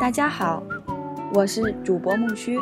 [0.00, 0.62] 大家好，
[1.32, 2.58] 我是主播木须。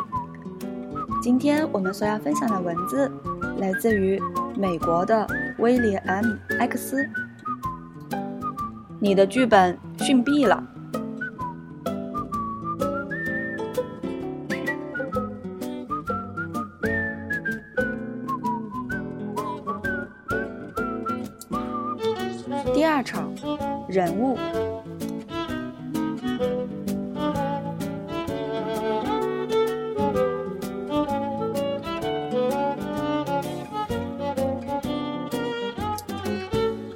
[1.21, 3.11] 今天我们所要分享的文字
[3.57, 4.21] 来自于
[4.55, 6.37] 美国的威廉 M.
[6.59, 7.09] X。
[8.99, 10.74] 你的剧本逊毙了。
[23.95, 24.37] 人物。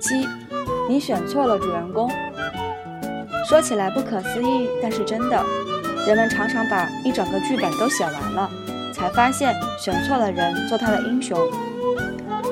[0.01, 0.27] 七，
[0.89, 2.11] 你选错了主人公。
[3.47, 5.41] 说起来不可思议，但是真的，
[6.05, 8.51] 人们常常把一整个剧本都写完了，
[8.93, 11.39] 才发现选错了人做他的英雄。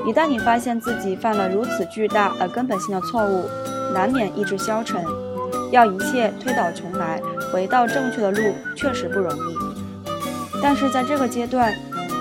[0.06, 3.44] 一旦你发现自己犯了如此巨大而根本性的错误，
[3.94, 5.04] 难免意志消沉，
[5.72, 7.22] 要一切推倒重来，
[7.52, 8.42] 回到正确的路，
[8.76, 9.58] 确实不容易。
[10.62, 11.74] 但是在这个阶段，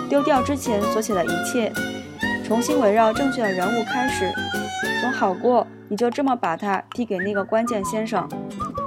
[0.09, 1.73] 丢掉之前所写的一切，
[2.45, 4.31] 重新围绕正确的人物开始，
[5.01, 8.29] 总好过你就这么把它递给那个关键先生，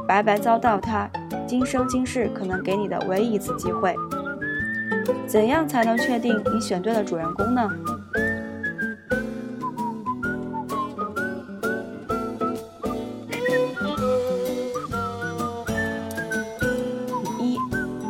[0.08, 1.10] 白白遭到他
[1.48, 3.96] 今生今世可能给你的唯一一次机会。
[5.26, 7.70] 怎样才能确定你选对了主人公呢？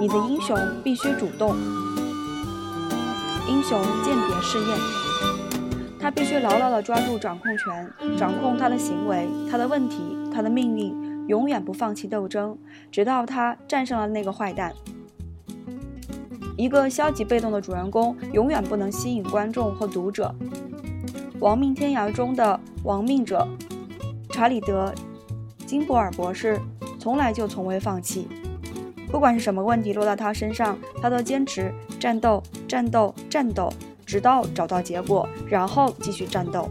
[0.09, 1.55] 的英雄必须主动。
[3.47, 4.77] 英雄鉴别试验，
[5.99, 9.97] 他必须牢牢地抓住掌控权，掌控他的行为、他的问题、
[10.33, 12.57] 他的命运，永远不放弃斗争，
[12.91, 14.73] 直到他战胜了那个坏蛋。
[16.57, 20.33] 一个消极被动的主人公永远不能吸引观众或读者。
[21.39, 23.47] 《亡命天涯》中的亡命者
[24.31, 24.93] 查理德·
[25.65, 26.59] 金博尔博士
[26.99, 28.27] 从来就从未放弃，
[29.11, 33.73] 不管是什么问题落到他身上，他都坚持战斗、战斗、战斗，
[34.05, 36.69] 直到找到结果，然后继续战斗。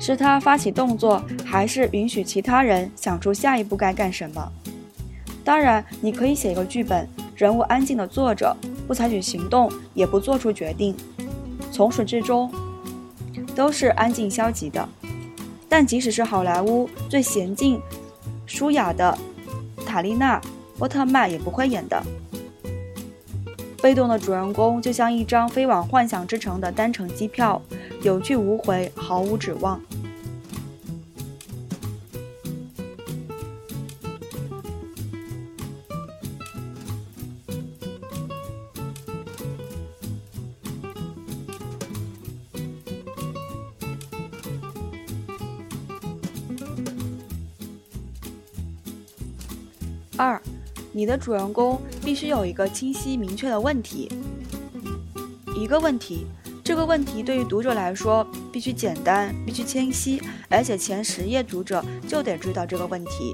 [0.00, 4.52] 是他发起动作，还是允许其他人想出下一步该干什么？
[5.48, 8.54] 当然，你可以写一个剧本，人物安静的坐着，
[8.86, 10.94] 不采取行动，也不做出决定，
[11.72, 12.52] 从始至终
[13.56, 14.86] 都是安静消极的。
[15.66, 17.80] 但即使是好莱坞最娴静、
[18.44, 19.16] 舒雅的
[19.86, 20.38] 塔丽娜·
[20.76, 21.98] 波特曼也不会演的。
[23.80, 27.62] 被动的主人公就像一张飞往幻想之城的单程机票，
[28.02, 29.80] 有去无回，毫无指望。
[50.18, 50.42] 二，
[50.90, 54.10] 你的主人公必须有一个清晰明确的问题。
[55.54, 56.26] 一个问题，
[56.64, 63.32] 这个问题对于读者来说必须简单，必须清晰，而且前十页读者就得知道这个问题，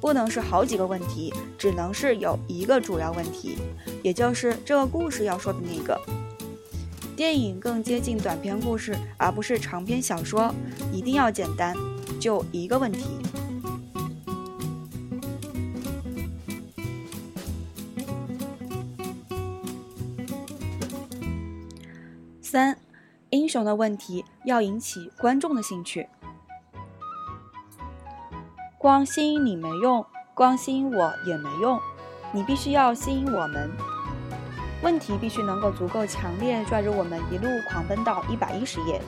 [0.00, 3.58] 不能是好几个问题，只能是有一个主要问题，
[4.02, 6.00] 也就是这个故事要说的那个。
[7.14, 10.52] 电影更接近短篇故事，而不是长篇小说，
[10.90, 11.76] 一定要简单，
[12.18, 13.04] 就一个问题。
[22.54, 22.78] 三，
[23.30, 26.08] 英雄的问题要引起观众的兴趣。
[28.78, 31.80] 光吸引你没用，光吸引我也没用，
[32.30, 33.68] 你必须要吸引我们。
[34.84, 39.02] 问题必须能够足够强烈，拽着我们一路狂奔到一百一十页。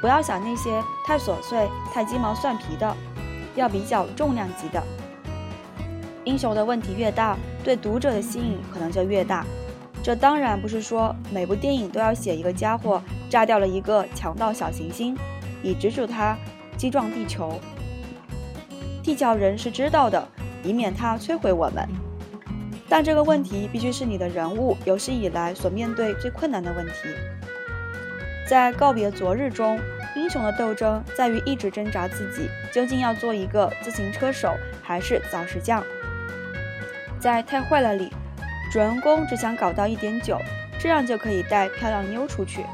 [0.00, 2.96] 不要想那些太琐碎、太鸡毛蒜皮的，
[3.56, 4.80] 要比较重量级的。
[6.22, 9.44] 英雄的问题越大，对读者的吸引可能就越大。
[10.08, 15.14] 这当然不是说每部电影都要写一个家伙炸掉了一个强盗小行星，
[15.62, 16.34] 以止住他
[16.78, 17.60] 击撞地球。
[19.02, 20.26] 地球人是知道的，
[20.62, 21.86] 以免他摧毁我们。
[22.88, 26.92] 但这个问题必须是你的人物有史以来所面对最困难的问题。
[28.48, 29.78] 在告别昨日中，
[30.16, 35.84] 英雄的斗争在于一直挣扎自己究竟要做一个自行车手还是早石匠。
[37.20, 38.10] 在太坏了里。
[38.70, 40.38] 主人公只想搞到一点酒，
[40.78, 42.64] 这样就可以带漂亮妞出去。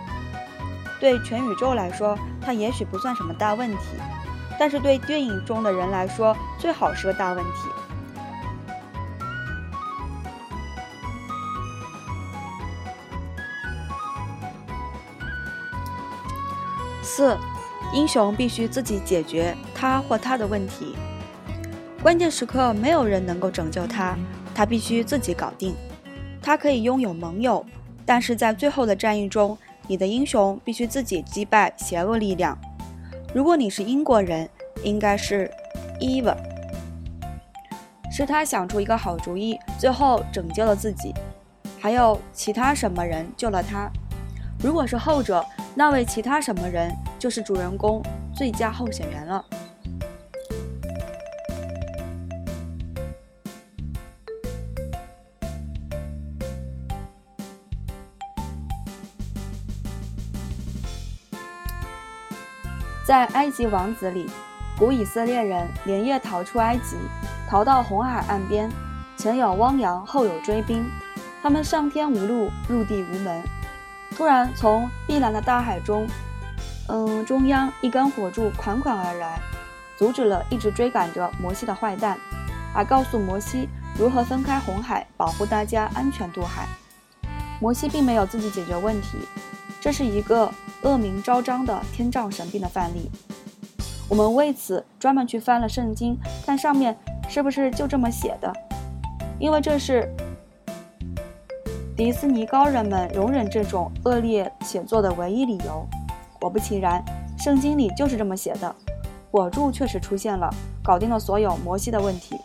[1.01, 3.97] 对全宇宙来说，他也许不算什么大问题，
[4.59, 7.51] 但是对电影中的人来说，最好是个大问题。
[17.03, 17.37] 四，
[17.93, 20.97] 英雄必须自己解决他或他的问题。
[22.03, 24.17] 关键时刻没有人能够拯救他，
[24.55, 25.75] 他必须自己搞定。
[26.41, 27.65] 他可以拥有盟友，
[28.07, 29.57] 但是在最后的战役中，
[29.87, 32.57] 你的英雄必须自己击败邪恶力量。
[33.35, 34.49] 如果你是英国人，
[34.83, 35.51] 应该是
[36.01, 36.37] Eva，
[38.11, 41.13] 是他想出一个好主意，最后拯救了自己。
[41.81, 43.91] 还有其他什么人救了他？
[44.63, 48.03] 如果是后者，那位其他什么人就是主人公
[48.35, 49.45] 最佳候选人了。
[63.15, 64.29] 在埃及王子里，
[64.77, 66.97] 古以色列人连夜逃出埃及，
[67.49, 68.69] 逃到红海岸边，
[69.17, 70.85] 前有汪洋，后有追兵，
[71.41, 73.41] 他们上天无路，入地无门。
[74.17, 76.09] 突然，从碧蓝的大海中，
[76.89, 79.39] 嗯，中央一根火柱款款而来，
[79.97, 82.19] 阻止了一直追赶着摩西的坏蛋，
[82.75, 86.67] 还告诉摩西如何分开红海，保护大家安全渡海。
[87.61, 89.19] 摩西并没有自己解决问题，
[89.85, 90.51] 这是一个。
[90.83, 93.11] 恶名昭彰的天障神兵的范例，
[94.07, 96.95] 我们为此专门去翻了圣经，看上面
[97.27, 98.53] 是不是就这么写的。
[99.39, 100.07] 因为这是
[101.97, 105.89] 迪斯尼高人们容忍这种恶劣写作的唯一理由。
[106.39, 107.03] 果不其然，
[107.39, 108.75] 圣经里就是这么写的。
[109.31, 110.51] 火柱确实出现了，
[110.83, 112.39] 搞定了所有摩西的问题。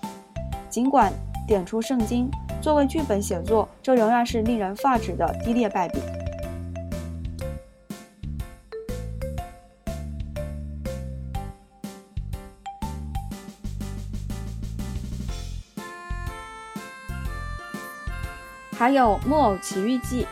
[0.70, 1.12] 尽管
[1.46, 2.32] 点出圣经
[2.62, 6.00] 作为剧本写作，这仍然是令人发指的低劣败笔。
[18.90, 20.24] 还有《木偶奇遇记》，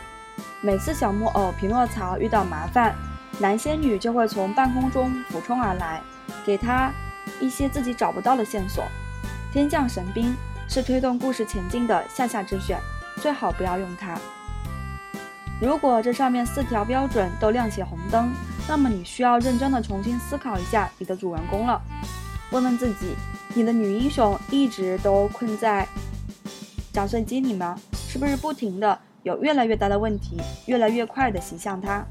[0.60, 2.92] 每次小木偶匹诺曹遇到麻烦，
[3.38, 6.02] 男仙女就会从半空中俯冲而来，
[6.44, 6.90] 给他
[7.40, 8.84] 一些自己找不到的线索。
[9.52, 10.34] 天降神兵
[10.68, 12.80] 是推动故事前进的下下之选，
[13.18, 14.18] 最好不要用它。
[15.62, 18.28] 如果这上面四条标准都亮起红灯，
[18.66, 21.80] 那么你需要认真的重新思考一下你的主人公了。
[22.50, 23.14] 问问自己，
[23.54, 25.86] 你的女英雄一直都困在
[26.92, 27.78] 绞碎机里吗？
[28.18, 32.04] 是不是不停的有越来越大的问题，越来越快的袭向他？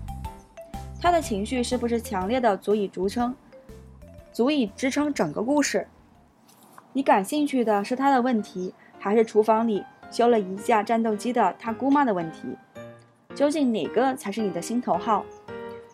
[1.01, 3.35] 他的情绪是不是强烈的足以支撑，
[4.31, 5.85] 足以支撑整个故事？
[6.93, 12.55] 你感兴趣的是他的问题，还是厨房里修了一架战斗机的他姑妈的问题？
[13.35, 15.25] 究竟哪个才是你的心头好？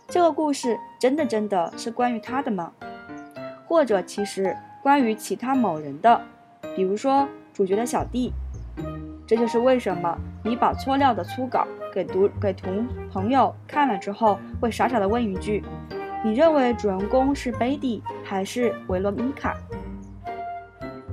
[0.07, 2.71] 这个故事真的真的是关于他的吗？
[3.65, 6.21] 或者其实关于其他某人的？
[6.75, 8.31] 比如说主角的小弟？
[9.25, 15.63] 这就是为什么你把错料的初稿给读给同朋友看了之后，会傻傻的问一句
[16.23, 19.55] ：“你认为主人公是贝蒂还是维罗妮卡？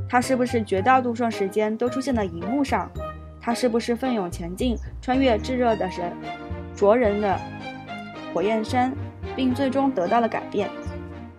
[0.08, 2.90] 他是不是绝大多数时间都出现在荧幕上？
[3.40, 6.12] 他是不是奋勇前进，穿越炙热的人
[6.74, 7.38] 灼人的
[8.34, 8.92] 火焰山，
[9.36, 10.68] 并最终得到了改变？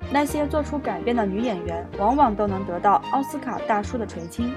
[0.09, 4.51] 那些做出改变的女演员，往往都能得到奥斯卡大叔的垂青。”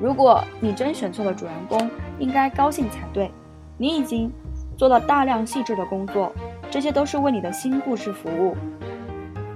[0.00, 3.30] 如果你真选错了主人公，应该高兴才对。
[3.76, 4.32] 你已经
[4.76, 6.32] 做了大量细致的工作，
[6.70, 8.56] 这些都是为你的新故事服务。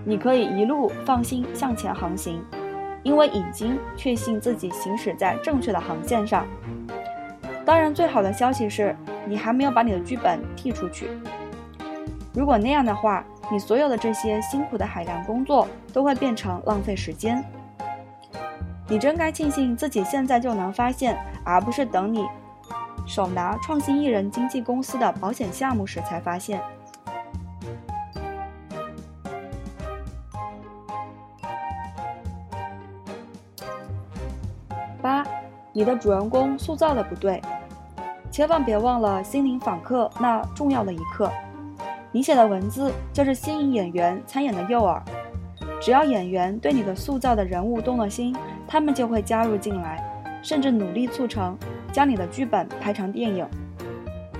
[0.04, 2.42] 你可以一路放心向前航行，
[3.02, 6.46] 因为已经确信自己行驶在正确的航线上。
[7.64, 8.94] 当然，最好的消息是
[9.26, 11.08] 你还没有把你的剧本踢出去。
[12.34, 17.42] 如果那样的话，你所有的这些辛苦的海量工作都会变成浪费时间。
[18.86, 22.24] 你真该庆幸自己现在就能发现，而不是等你
[23.06, 26.60] 手拿创新艺人经纪公司的保险项目时才发现。
[35.00, 35.22] 八，
[35.72, 37.40] 你的主人公塑造的不对，
[38.30, 41.30] 千万别忘了心灵访客那重要的一刻。
[42.12, 45.02] 你写的文字就是吸引演员参演的诱饵，
[45.80, 48.34] 只要演员对你的塑造的人物动了心。
[48.66, 50.02] 他们就会加入进来，
[50.42, 51.56] 甚至努力促成
[51.92, 53.46] 将你的剧本拍成电影。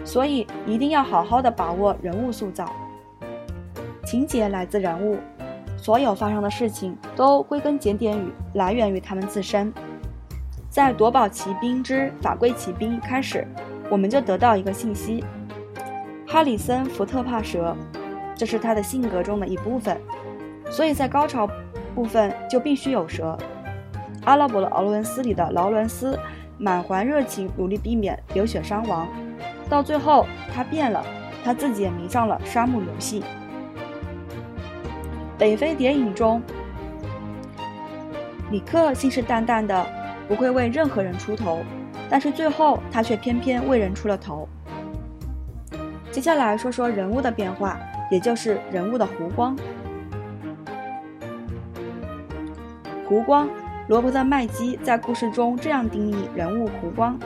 [0.05, 2.71] 所以一定要好好的把握人物塑造。
[4.05, 5.19] 情节来自人物，
[5.79, 9.73] 所有发生的事情都归根结底于来源于他们自身。
[10.69, 13.47] 在《夺宝奇兵之法规奇兵》开始，
[13.89, 15.25] 我们就得到一个信息：
[16.27, 17.75] 哈里森·福特怕蛇，
[18.35, 19.99] 这是他的性格中的一部分。
[20.69, 21.49] 所以在高潮
[21.95, 23.39] 部分就必须有蛇。
[24.25, 26.19] 阿拉伯的劳伦斯里的劳伦斯
[26.59, 29.07] 满怀热情，努力避免流血伤亡。
[29.69, 31.05] 到最后，他变了，
[31.45, 33.23] 他自己也迷上了沙漠游戏。
[35.37, 36.41] 北非谍影中，
[38.51, 39.85] 里克信誓旦旦的
[40.29, 41.59] 不会为任何人出头，
[42.09, 44.49] 但是最后他却偏偏为人出了头。
[46.13, 47.79] 接下来说说人物的变化，
[48.11, 49.57] 也就是人物的弧光。
[53.09, 53.49] 弧光，
[53.87, 57.19] 罗伯特·麦基在故事中这样定义人物弧光：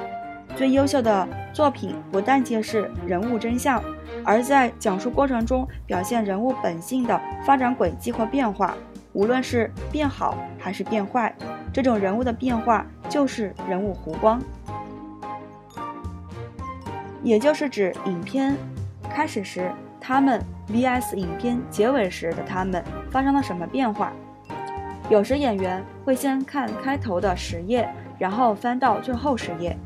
[0.57, 3.81] 最优秀的作品不但揭示人物真相，
[4.25, 8.75] 而在讲述过程中表现人物本性的发展轨迹或变化，
[9.13, 11.33] 无论是变好还是变坏，
[11.73, 14.43] 这种人物的变化就是人物弧光，
[17.23, 18.57] 也就是指影片。
[19.09, 24.13] 开始时，他们 vs 影片结尾时的他们发生了什么变化？
[25.09, 27.89] 有时演员会先看开头的十页，
[28.19, 29.77] 然后翻到最后十页，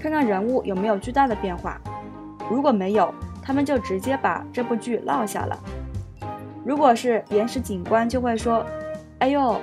[0.00, 1.78] 看看人物有没有巨大的变化。
[2.50, 5.58] 如果没有，他们就直接把这部剧落下了。
[6.64, 8.64] 如果是原始警官，就会说
[9.20, 9.60] ：“哎呦。”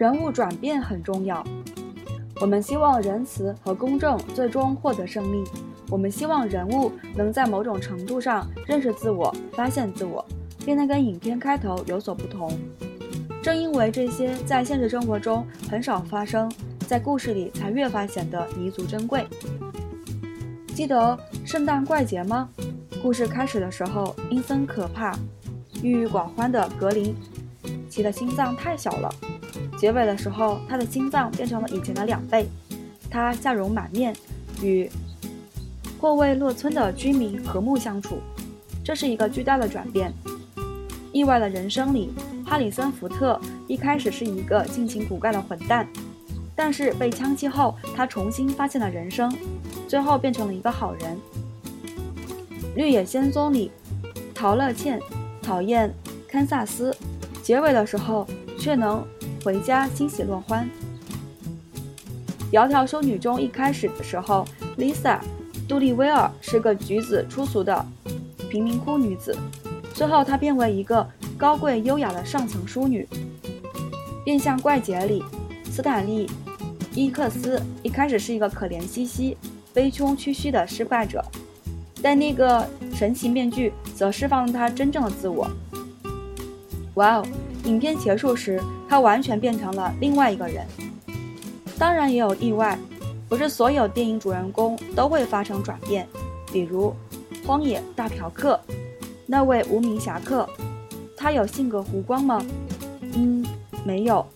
[0.00, 1.44] 人物转变很重要。
[2.40, 5.44] 我们希望仁慈和公正最终获得胜利。
[5.90, 10.24] 我们希望人物能在某种程度上认识自我、发现自我，
[10.64, 12.50] 变得跟影片开头有所不同。
[13.42, 16.50] 正因为这些在现实生活中很少发生，
[16.86, 19.26] 在故事里才越发显得弥足珍贵。
[20.68, 22.48] 记得圣诞怪节吗？
[23.02, 25.14] 故事开始的时候，阴森可怕、
[25.82, 27.14] 郁郁寡欢的格林，
[27.90, 29.14] 其的心脏太小了。
[29.80, 32.46] 结尾的时候，他的心脏变成了以前的两倍，
[33.08, 34.14] 他笑容满面，
[34.62, 34.90] 与
[35.98, 38.18] 霍卫洛村的居民和睦相处。
[38.84, 40.12] 这是一个巨大的转变。
[41.12, 42.12] 意外的人生里，
[42.44, 45.88] 哈里森福特一开始是一个性情古怪的混蛋，
[46.54, 49.34] 但是被枪击后，他重新发现了人生，
[49.88, 51.18] 最后变成了一个好人。
[52.76, 53.70] 绿野仙踪里，
[54.34, 55.00] 陶乐茜
[55.40, 55.90] 讨厌
[56.28, 56.94] 堪萨斯，
[57.42, 58.26] 结尾的时候
[58.58, 59.02] 却能。
[59.44, 60.68] 回家欣喜若欢。
[62.52, 64.44] 窈窕淑女中一开始的时候
[64.76, 65.18] ，Lisa，
[65.68, 67.86] 杜丽威尔是个举止粗俗的
[68.48, 69.36] 贫民窟女子，
[69.94, 73.08] 最后她变为一个高贵优雅的上层淑女。
[74.24, 75.24] 变相怪杰里，
[75.70, 76.28] 斯坦利，
[76.94, 79.36] 伊克斯一开始是一个可怜兮兮、
[79.72, 81.24] 悲穷屈膝的失败者，
[82.02, 85.48] 但那个神奇面具则释放了他真正的自我。
[86.94, 87.26] 哇哦！
[87.64, 90.66] 影片结束时，他完全变成了另外一个人。
[91.78, 92.78] 当然也有意外，
[93.28, 96.06] 不是所有电影主人公都会发生转变。
[96.52, 96.94] 比如
[97.46, 98.58] 《荒野大嫖客》，
[99.26, 100.48] 那位无名侠客，
[101.16, 102.44] 他有性格弧光吗？
[103.14, 103.44] 嗯，
[103.84, 104.26] 没有。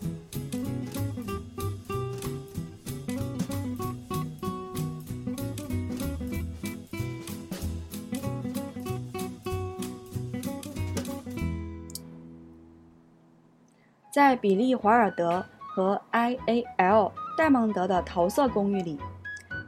[14.14, 17.10] 在比利·华尔德和 I.A.L.
[17.36, 18.96] 戴蒙德的桃色公寓里，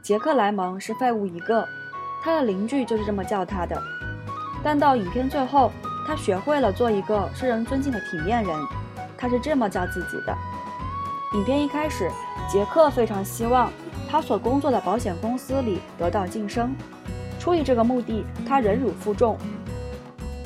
[0.01, 1.67] 杰克·莱蒙是废物一个，
[2.23, 3.77] 他的邻居就是这么叫他的。
[4.63, 5.69] 但到影片最后，
[6.07, 8.57] 他学会了做一个受人尊敬的体面人，
[9.17, 10.33] 他是这么叫自己的。
[11.33, 12.09] 影片一开始，
[12.49, 13.69] 杰克非常希望
[14.09, 16.73] 他所工作的保险公司里得到晋升，
[17.37, 19.37] 出于这个目的，他忍辱负重。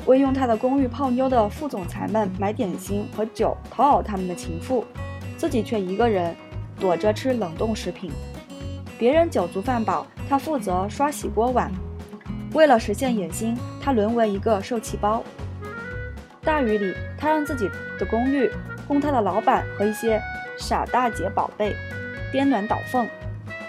[0.06, 4.84] 为用他的公寓泡妞的副总裁们买点心和酒讨好他们的情妇，
[5.36, 6.34] 自己却一个人
[6.78, 8.10] 躲着吃冷冻食品。
[8.98, 11.70] 别人酒足饭饱，他负责刷洗锅碗。
[12.52, 15.22] 为了实现野心，他沦为一个受气包。
[16.42, 18.50] 大雨里，他让自己的公寓
[18.88, 20.20] 供他的老板和一些
[20.58, 21.74] 傻大姐宝贝
[22.32, 23.08] 颠鸾倒凤。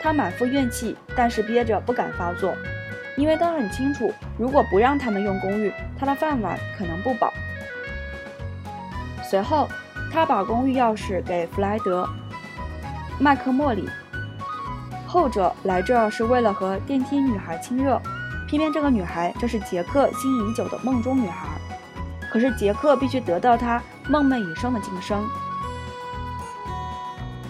[0.02, 2.54] 他满腹怨气，但是憋着不敢发作。
[3.16, 7.32] 因为他很清楚，如果不让他们用公寓，他的饭碗可能不保。
[9.24, 9.68] 随后，
[10.12, 12.04] 他把公寓钥匙给弗莱德·
[13.20, 13.88] 麦克莫里，
[15.08, 18.02] 后者来这儿是为了和电梯女孩亲热，
[18.48, 21.48] 偏偏这个女孩正是杰克心仪已久的梦中女孩。
[22.32, 25.24] 可是杰克必须得到她梦寐以生的晋升。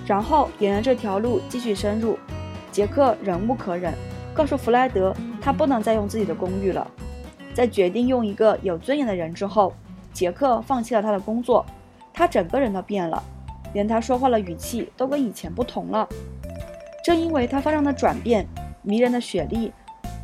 [0.05, 2.19] 然后沿着这条路继续深入，
[2.69, 3.93] 杰克忍无可忍。
[4.33, 6.89] 告诉弗莱德，他不能再用自己的公寓了。
[7.53, 9.73] 在决定用一个有尊严的人之后，
[10.13, 11.65] 杰克放弃了他的工作，
[12.13, 13.21] 他整个人都变了。
[13.73, 16.07] 连他说话的语气都跟以前不同了。
[17.03, 18.47] 正因为他发生的转变，
[18.81, 19.67] 迷人的雪莉·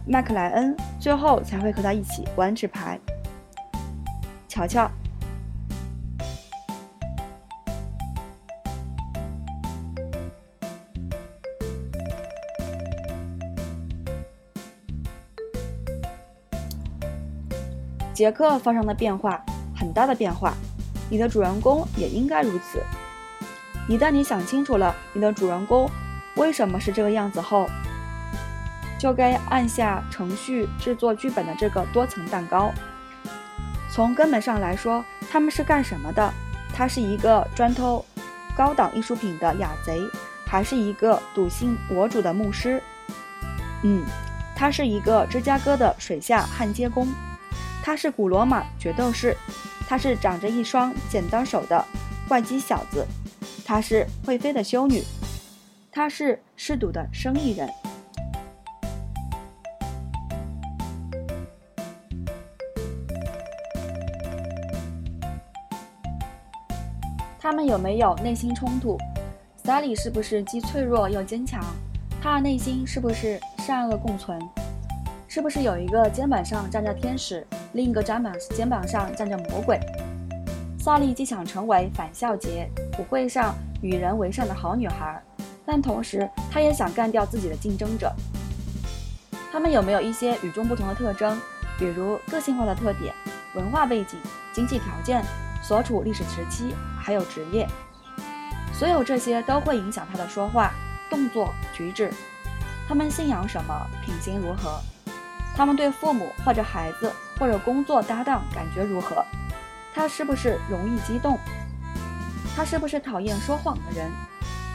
[0.07, 2.97] 麦克莱恩最后才会和他一起玩纸牌。
[4.47, 4.89] 瞧瞧。
[18.19, 19.41] 杰克发生了变化
[19.73, 20.53] 很大的变化，
[21.09, 22.83] 你的主人公也应该如此。
[23.87, 25.89] 一旦你想清楚了你的主人公
[26.35, 27.65] 为什么是这个样子后，
[28.99, 32.73] 就该按下程序制作剧本的这个多层蛋糕。
[33.89, 36.29] 从根本上来说，他们是干什么的？
[36.73, 38.03] 他是一个专偷
[38.53, 40.01] 高档艺术品的雅贼，
[40.45, 42.83] 还是一个笃信我主的牧师？
[43.83, 44.03] 嗯，
[44.57, 47.07] 他是一个芝加哥的水下焊接工。
[47.89, 49.35] 他是古罗马决斗士，
[49.87, 51.83] 他是长着一双剪刀手的
[52.27, 53.03] 怪鸡小子，
[53.65, 55.03] 他是会飞的修女，
[55.91, 57.67] 他是嗜赌的生意人。
[67.39, 68.99] 他们有没有内心冲突？
[69.63, 71.59] 萨里是不是既脆弱又坚强？
[72.21, 74.39] 他的内心是不是善恶共存？
[75.31, 77.45] 是不是有一个肩膀上站着天使？
[77.73, 79.79] 另一个肩膀肩膀上站着魔鬼。
[80.79, 82.67] 萨利既想成为返校节
[82.97, 85.21] 舞会上与人为善的好女孩，
[85.67, 88.11] 但同时她也想干掉自己的竞争者。
[89.51, 91.39] 他们有没有一些与众不同的特征，
[91.77, 93.13] 比如个性化的特点、
[93.53, 94.17] 文化背景、
[94.51, 95.23] 经济条件、
[95.61, 97.67] 所处历史时期，还有职业？
[98.73, 100.71] 所有这些都会影响他的说话、
[101.07, 102.11] 动作、举止。
[102.87, 103.87] 他们信仰什么？
[104.03, 104.81] 品行如何？
[105.59, 109.25] 他们对父母或者孩子或者工作搭档感觉如何？
[109.93, 111.37] 他是不是容易激动？
[112.55, 114.09] 他是不是讨厌说谎的人？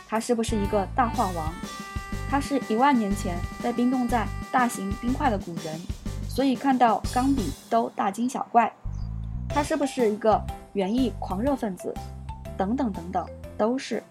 [0.06, 1.50] 他是不是一个大话王？
[2.30, 5.80] 他是一万年前被冰冻在大型冰块的古人，
[6.28, 8.70] 所以看到钢笔都大惊小怪。
[9.48, 10.38] 他是不是一个
[10.74, 11.94] 园艺狂热分子？
[12.58, 14.04] 等等等等，都是。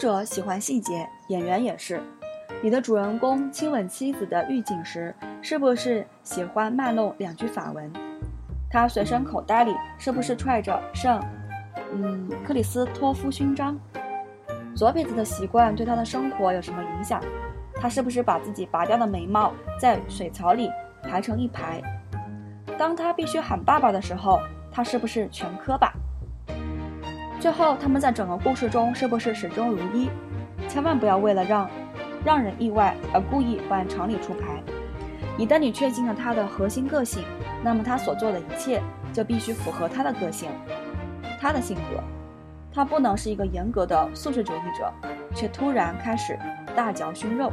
[0.00, 2.02] 者喜欢细节，演员也是。
[2.62, 7.92] 你的主人公亲吻妻子的狱警时，是不是喜欢卖弄两句法文？
[8.70, 11.22] 他随身口袋里是不是揣着圣，
[11.92, 13.78] 嗯，克里斯托夫勋章？
[14.74, 17.22] 左撇子的习惯对他的生活有什么影响？
[17.74, 20.70] 他是不是把自己拔掉的眉毛在水槽里
[21.02, 21.82] 排成一排？
[22.78, 24.40] 当他必须喊爸爸的时候，
[24.72, 25.92] 他是不是全磕巴？
[27.40, 30.10] 最后，他们在整个故事中是不是始终如一？
[30.68, 31.68] 千万不要为了让
[32.22, 34.62] 让人意外而故意不按常理出牌。
[35.38, 37.24] 一旦你确定了他的核心个性，
[37.64, 40.50] 那么他所做的一切就必须符合他的个性、
[41.40, 42.02] 他的性格。
[42.74, 44.92] 他不能是一个严格的素食主义者，
[45.34, 46.38] 却突然开始
[46.76, 47.50] 大嚼熏肉。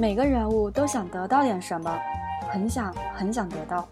[0.00, 1.92] 每个人物都想得到点什么，
[2.48, 3.84] 很想很想得到，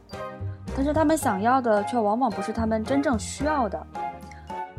[0.76, 3.84] 但是他们想要的却往往不是他们真正需要的。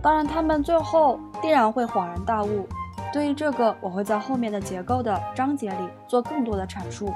[0.01, 2.65] 当然，他们最后必然会恍然大悟。
[3.11, 7.13] 对于这个，我会在后面的结构的章节里做更多的阐述。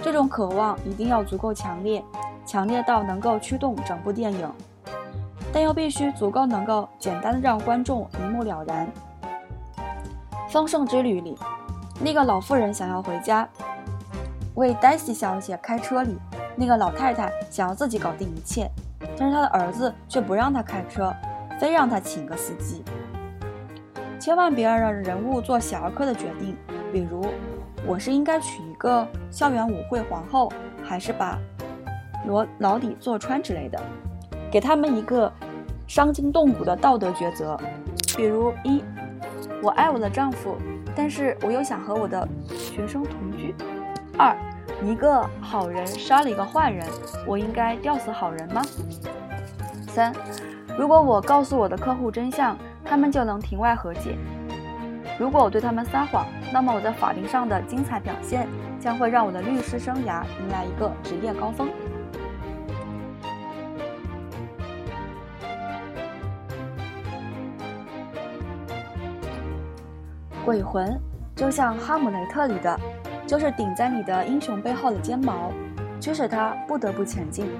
[0.00, 2.04] 这种渴望一定要足够强烈，
[2.46, 4.48] 强烈到能够驱动整部电影，
[5.52, 8.86] 但又必须足够能够简单的让观众一目了然。
[10.52, 11.36] 《丰盛之旅》里。
[12.04, 13.48] 那个老妇人想要回家，
[14.56, 16.18] 为黛西小姐开车里，
[16.54, 18.70] 那个老太太想要自己搞定一切，
[19.16, 21.10] 但是她的儿子却不让她开车，
[21.58, 22.84] 非让她请个司机。
[24.20, 26.54] 千万别让人物做小儿科的决定，
[26.92, 27.24] 比如
[27.86, 31.38] 我是应该娶一个校园舞会皇后，还是把
[32.26, 33.80] 罗老底坐穿之类的，
[34.52, 35.32] 给他们一个
[35.86, 37.58] 伤筋动骨的道德抉择，
[38.14, 38.84] 比如一，
[39.62, 40.58] 我爱我的丈夫。
[40.96, 43.54] 但是我又想和我的学生同居。
[44.16, 44.36] 二，
[44.82, 46.86] 一个好人杀了一个坏人，
[47.26, 48.62] 我应该吊死好人吗？
[49.88, 50.12] 三，
[50.78, 54.16] 如果我告诉我的客户真相，他们就能庭外和解。
[55.18, 58.48] 如果我对他们撒谎，那么我在法庭上的精彩表现
[58.80, 61.68] 将会让我的律师生涯迎来一个职业高峰。
[70.44, 71.00] 鬼魂
[71.34, 72.78] 就像《哈姆雷特》里的
[73.26, 75.50] 就是顶在你的英雄背后的尖毛，
[75.98, 77.50] 驱使他不得不前进。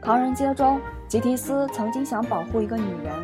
[0.00, 3.14] 唐人街中，吉提斯曾经想保护一个女人，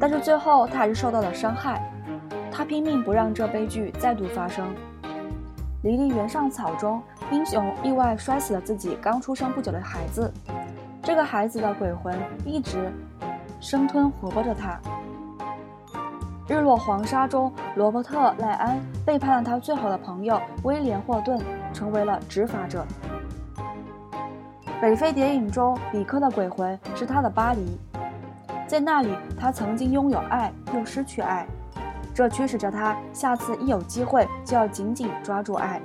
[0.00, 1.80] 但是最后他还是受到了伤害。
[2.50, 4.66] 他拼命不让这悲剧再度发生。
[5.82, 10.30] 离离原上草中，英雄意外摔死了自己刚出生不久的孩子。
[11.02, 12.92] 这个孩子的鬼魂一直
[13.60, 14.78] 生吞活剥着他。
[16.50, 21.40] 日落黄沙中，罗伯特·赖安背叛了他最好的朋友威廉·霍顿，
[21.72, 22.84] 成为了执法者。
[24.80, 27.78] 北非谍影中，比克的鬼魂是他的巴黎，
[28.66, 31.46] 在那里，他曾经拥有爱，又失去爱，
[32.12, 35.80] 这驱使着他下次一有机会就要紧紧抓住爱。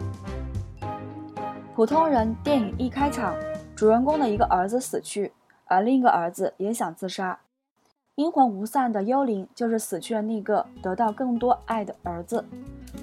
[1.75, 3.35] 普通人电影一开场，
[3.75, 5.31] 主人公的一个儿子死去，
[5.65, 7.37] 而另一个儿子也想自杀，
[8.15, 12.45] 阴魂无散的幽灵就是死去的那个得到更多爱的儿子，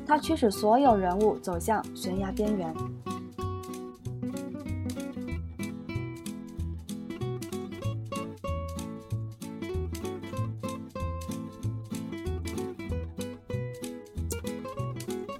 [0.07, 2.75] 他驱使所有人物走向悬崖边缘。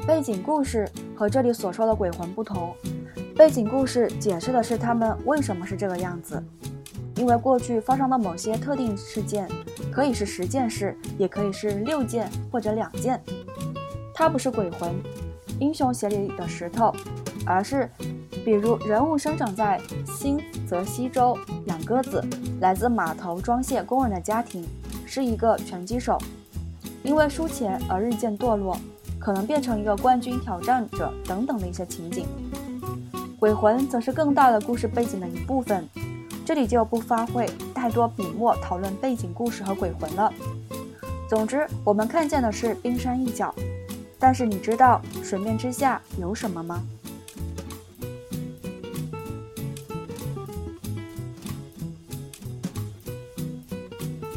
[0.07, 2.77] 背景故事和这里所说的鬼魂不同，
[3.35, 6.45] 背景故事解释的是他们为什么是这个样子，
[7.23, 9.49] 因为过去发生的某些特定事件，
[9.93, 13.23] 可以是十件事，也可以是六件或者两件。
[14.13, 14.93] 它不是鬼魂，
[15.61, 16.93] 英雄鞋里的石头，
[17.47, 17.89] 而是，
[18.45, 22.21] 比如人物生长在新泽西州，养鸽子，
[22.61, 24.67] 来自码头装卸工人的家庭，
[25.07, 26.19] 是一个拳击手，
[27.05, 28.77] 因为输钱而日渐堕落。
[29.21, 32.27] 可能变成一个冠军挑战者等等的一些情景，
[33.39, 35.89] 鬼魂则是更大的故事背景的一部分。
[36.45, 40.33] 这里就不发挥太多笔墨讨论背景故事和鬼魂了。
[41.29, 43.55] 总之，我们看见的是冰山一角，
[44.19, 46.83] 但是你知道水面之下有什么吗？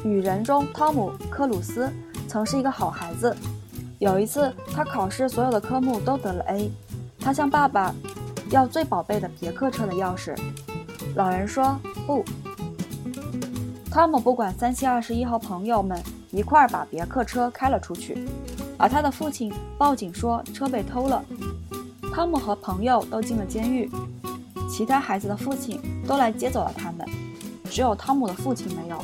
[0.04, 1.92] 雨人中，汤姆·克鲁斯
[2.28, 3.36] 曾是一个好孩子。
[3.98, 6.72] 有一次，他考试所有的科目都得了 A，
[7.20, 7.94] 他向爸爸
[8.52, 10.38] 要最宝贝的别克车的钥匙。
[11.16, 12.24] 老人说不。
[13.92, 15.98] 汤姆不管三七二十一和朋友们
[16.32, 18.28] 一块儿把别克车开了出去，
[18.78, 21.24] 而他的父亲报警说车被偷了。
[22.14, 23.90] 汤姆和朋友都进了监狱，
[24.70, 27.08] 其他孩子的父亲都来接走了他们，
[27.70, 28.98] 只有汤姆的父亲没有。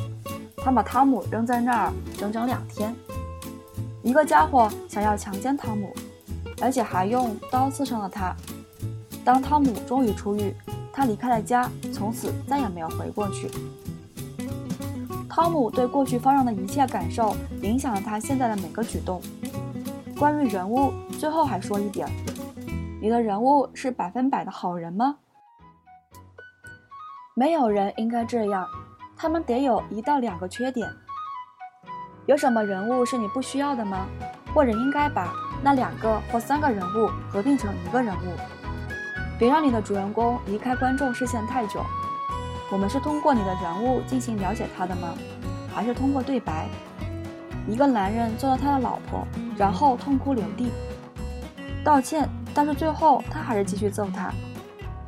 [0.57, 2.93] 他把汤姆扔在那儿整整两天。
[4.03, 5.93] 一个家伙想要强奸汤姆，
[6.61, 8.35] 而且还用刀刺伤了他。
[9.23, 10.53] 当汤姆终于出狱，
[10.93, 13.49] 他离开了家，从此再也没有回过去。
[15.29, 19.21] 汤姆对过去发生的一切感受，影响了他现在的每个举动。
[20.19, 22.07] 关于人物，最后还说一点：
[23.01, 25.15] 你的人物是百分百的好人吗？
[27.33, 28.67] 没有人应该这样，
[29.15, 30.89] 他们得有一到两个缺点。
[32.27, 34.05] 有什么人物是你不需要的吗？
[34.53, 38.60] 或者应该把那两个或三个人物合并成一个人物？
[39.41, 41.83] 别让你的主人公离开观众视线太久。
[42.71, 45.15] 我们是通过你的人物进行了解他的吗？
[45.73, 46.67] 还是通过对白？
[47.67, 49.25] 一个男人做了他的老婆，
[49.57, 50.69] 然后痛哭流涕，
[51.83, 54.31] 道歉，但是最后他还是继续揍他。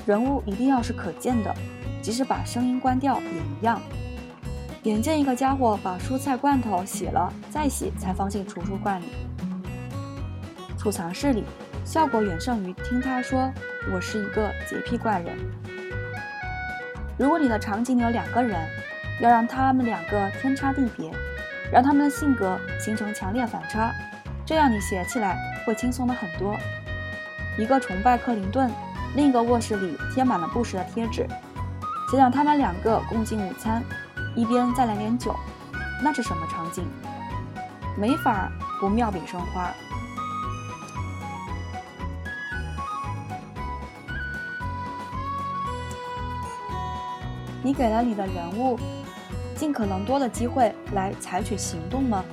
[0.04, 1.54] 人物一定要是可见的，
[2.02, 3.80] 即使把声音关掉也一样。
[4.82, 9.06] 眼见一个家伙把蔬菜罐头洗了再洗才放进储物罐里、
[10.76, 11.43] 储藏室里，
[11.84, 13.52] 效果远胜于听他说
[13.93, 15.38] “我是一个洁癖怪人”。
[17.17, 18.60] 如果你的场景有两个人，
[19.19, 21.12] 要让他们两个天差地别，
[21.72, 23.91] 让他们的性格形成强烈反差，
[24.46, 26.58] 这样你写起来会轻松的很多。
[27.58, 28.72] 一个崇拜克林顿，
[29.15, 31.28] 另一个卧室里贴满了不实的贴纸。
[32.10, 33.84] 想想他们两个共进午餐。
[34.36, 35.36] 一边再来点酒，
[36.04, 36.84] 那是什么场景？
[37.96, 39.72] 没法不妙笔生花。
[47.63, 48.78] 你给了你的人物
[49.56, 52.23] 尽可能多的机会来采取行动吗？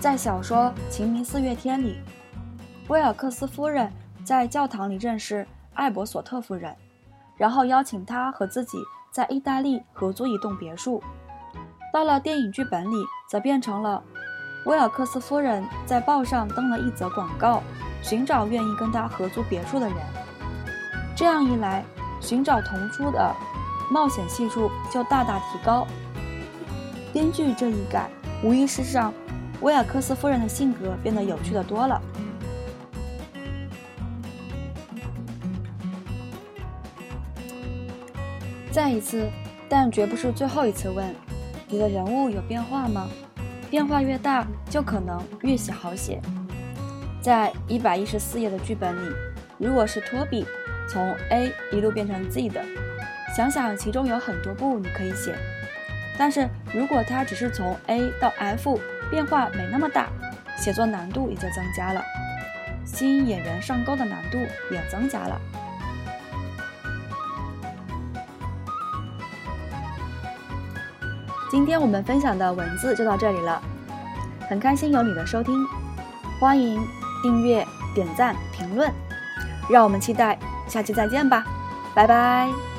[0.00, 2.00] 在小说《晴明四月天》里，
[2.88, 3.92] 威尔克斯夫人
[4.24, 6.74] 在教堂里认识艾伯索特夫人，
[7.36, 8.78] 然后邀请他和自己。
[9.12, 11.02] 在意大利合租一栋别墅，
[11.92, 12.94] 到了电影剧本里，
[13.28, 14.00] 则变成了
[14.66, 17.60] 威尔克斯夫人在报上登了一则广告，
[18.02, 19.96] 寻找愿意跟他合租别墅的人。
[21.16, 21.84] 这样一来，
[22.20, 23.34] 寻找同租的
[23.90, 25.86] 冒险系数就大大提高。
[27.12, 28.08] 编剧这一改
[28.42, 29.12] 无疑是让
[29.60, 32.00] 威尔克斯夫人的性格变得有趣的多了。
[38.70, 39.28] 再一次
[39.68, 41.12] 但绝不是最后一次问
[41.68, 43.08] 你的人物有变化吗？
[43.68, 46.20] 变化越大就可能越写好写。
[47.20, 49.14] 在一百一十四页的剧本里
[49.58, 50.46] 如果是托比
[50.88, 52.64] 从 a 一路变成 z 的
[53.34, 55.34] 想想其中有很多步你可以写。
[56.18, 58.78] 但是如果它只是从 A 到 F，
[59.10, 60.08] 变化没那么大，
[60.56, 62.02] 写作难度也就增加了，
[62.84, 64.38] 吸引演员上钩的难度
[64.70, 65.40] 也增加了。
[71.50, 73.60] 今天我们分享的文字就到这里了，
[74.48, 75.54] 很开心有你的收听，
[76.38, 76.80] 欢迎
[77.22, 78.88] 订阅、点赞、评论，
[79.68, 80.38] 让我们期待
[80.68, 81.44] 下期再见吧，
[81.94, 82.69] 拜拜。